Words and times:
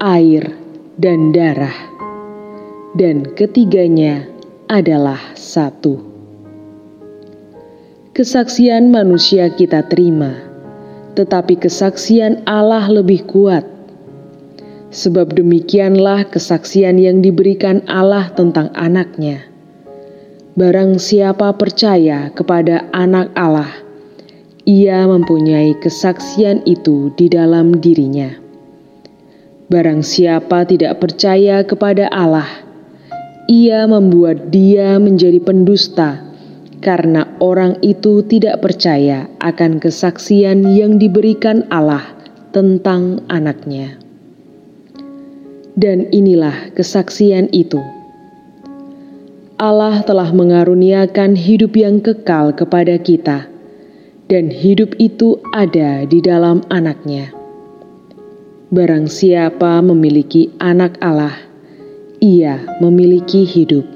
air, 0.00 0.48
dan 0.96 1.36
darah, 1.36 1.76
dan 2.96 3.28
ketiganya 3.36 4.24
adalah 4.72 5.20
satu. 5.36 6.00
Kesaksian 8.16 8.88
manusia 8.88 9.52
kita 9.52 9.84
terima, 9.92 10.32
tetapi 11.12 11.60
kesaksian 11.60 12.40
Allah 12.48 12.88
lebih 12.88 13.28
kuat. 13.28 13.68
Sebab 14.94 15.34
demikianlah 15.34 16.30
kesaksian 16.30 17.02
yang 17.02 17.18
diberikan 17.18 17.82
Allah 17.90 18.30
tentang 18.38 18.70
anaknya 18.78 19.53
Barang 20.54 21.02
siapa 21.02 21.50
percaya 21.58 22.30
kepada 22.30 22.86
Anak 22.94 23.34
Allah, 23.34 23.74
ia 24.62 25.02
mempunyai 25.02 25.74
kesaksian 25.82 26.62
itu 26.62 27.10
di 27.18 27.26
dalam 27.26 27.82
dirinya. 27.82 28.30
Barang 29.66 30.06
siapa 30.06 30.62
tidak 30.62 31.02
percaya 31.02 31.66
kepada 31.66 32.06
Allah, 32.06 32.46
ia 33.50 33.82
membuat 33.90 34.54
dia 34.54 34.94
menjadi 35.02 35.42
pendusta, 35.42 36.22
karena 36.78 37.26
orang 37.42 37.74
itu 37.82 38.22
tidak 38.22 38.62
percaya 38.62 39.26
akan 39.42 39.82
kesaksian 39.82 40.62
yang 40.70 41.02
diberikan 41.02 41.66
Allah 41.66 42.14
tentang 42.54 43.26
anaknya. 43.26 43.98
Dan 45.74 46.14
inilah 46.14 46.70
kesaksian 46.78 47.50
itu 47.50 48.03
Allah 49.54 50.02
telah 50.02 50.34
mengaruniakan 50.34 51.38
hidup 51.38 51.78
yang 51.78 52.02
kekal 52.02 52.50
kepada 52.50 52.98
kita, 52.98 53.46
dan 54.26 54.50
hidup 54.50 54.98
itu 54.98 55.38
ada 55.54 56.02
di 56.10 56.18
dalam 56.18 56.66
anaknya. 56.74 57.30
Barang 58.74 59.06
siapa 59.06 59.78
memiliki 59.78 60.50
anak 60.58 60.98
Allah, 60.98 61.38
ia 62.18 62.66
memiliki 62.82 63.46
hidup. 63.46 63.86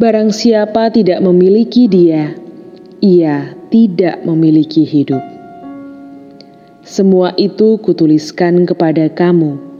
Barang 0.00 0.32
siapa 0.32 0.88
tidak 0.88 1.20
memiliki 1.20 1.84
dia, 1.84 2.32
ia 3.04 3.52
tidak 3.68 4.24
memiliki 4.24 4.88
hidup. 4.88 5.20
Semua 6.80 7.36
itu 7.36 7.76
kutuliskan 7.84 8.64
kepada 8.64 9.12
kamu 9.12 9.71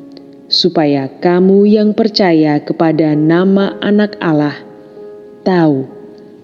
supaya 0.53 1.09
kamu 1.09 1.65
yang 1.65 1.97
percaya 1.97 2.61
kepada 2.61 3.17
nama 3.17 3.73
Anak 3.81 4.21
Allah 4.21 4.61
tahu 5.49 5.89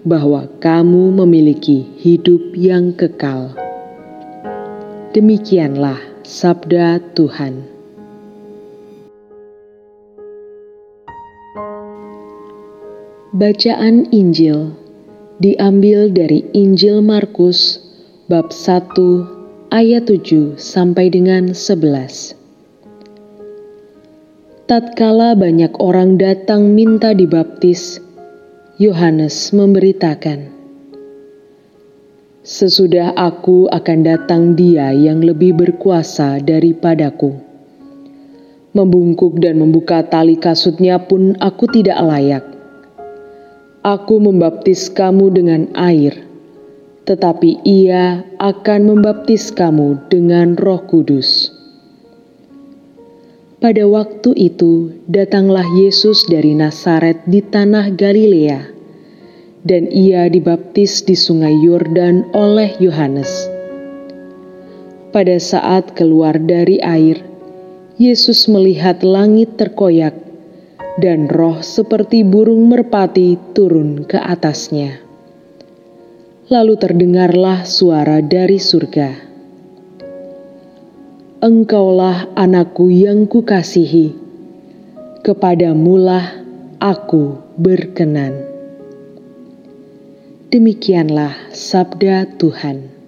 bahwa 0.01 0.49
kamu 0.57 1.13
memiliki 1.23 1.85
hidup 2.01 2.57
yang 2.57 2.89
kekal. 2.97 3.53
Demikianlah 5.13 6.01
sabda 6.25 6.97
Tuhan. 7.13 7.69
Bacaan 13.29 14.09
Injil 14.09 14.73
diambil 15.37 16.09
dari 16.09 16.49
Injil 16.57 17.05
Markus 17.05 17.77
bab 18.25 18.49
1 18.49 19.69
ayat 19.69 20.09
7 20.09 20.57
sampai 20.57 21.13
dengan 21.13 21.53
11. 21.53 22.38
Tatkala 24.69 25.33
banyak 25.33 25.81
orang 25.81 26.21
datang 26.21 26.77
minta 26.77 27.17
dibaptis, 27.17 27.97
Yohanes 28.77 29.49
memberitakan, 29.49 30.45
"Sesudah 32.45 33.17
aku 33.17 33.65
akan 33.65 33.99
datang 34.05 34.53
Dia 34.53 34.93
yang 34.93 35.25
lebih 35.25 35.57
berkuasa 35.57 36.37
daripadaku. 36.45 37.33
Membungkuk 38.77 39.41
dan 39.41 39.57
membuka 39.57 40.05
tali 40.05 40.37
kasutnya 40.37 41.01
pun 41.01 41.33
aku 41.41 41.65
tidak 41.73 41.97
layak. 42.05 42.45
Aku 43.81 44.21
membaptis 44.21 44.85
kamu 44.93 45.33
dengan 45.33 45.61
air, 45.73 46.13
tetapi 47.09 47.65
Ia 47.65 48.21
akan 48.37 48.81
membaptis 48.85 49.49
kamu 49.49 50.13
dengan 50.13 50.53
Roh 50.53 50.85
Kudus." 50.85 51.58
Pada 53.59 53.83
waktu 53.91 54.31
itu 54.39 55.03
datanglah 55.11 55.67
Yesus 55.75 56.23
dari 56.31 56.55
Nazaret 56.55 57.19
di 57.27 57.43
tanah 57.43 57.91
Galilea, 57.91 58.71
dan 59.67 59.83
ia 59.91 60.31
dibaptis 60.31 61.03
di 61.03 61.11
sungai 61.11 61.51
Yordan 61.59 62.31
oleh 62.31 62.79
Yohanes. 62.79 63.27
Pada 65.11 65.35
saat 65.43 65.91
keluar 65.91 66.39
dari 66.39 66.79
air, 66.79 67.19
Yesus 67.99 68.47
melihat 68.47 69.03
langit 69.03 69.59
terkoyak 69.59 70.15
dan 71.03 71.27
roh 71.27 71.59
seperti 71.59 72.23
burung 72.23 72.71
merpati 72.71 73.35
turun 73.51 74.07
ke 74.07 74.15
atasnya. 74.23 75.03
Lalu 76.47 76.79
terdengarlah 76.79 77.67
suara 77.67 78.23
dari 78.23 78.55
surga 78.55 79.28
Engkaulah 81.39 82.35
anakku 82.35 82.91
yang 82.91 83.23
kukasihi, 83.23 84.11
kepadamulah 85.23 86.35
aku 86.83 87.39
berkenan. 87.55 88.43
Demikianlah 90.51 91.31
sabda 91.55 92.27
Tuhan. 92.35 92.98